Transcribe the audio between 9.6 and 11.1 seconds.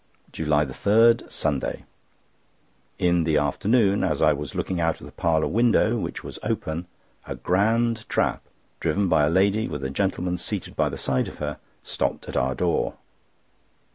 with a gentleman seated by the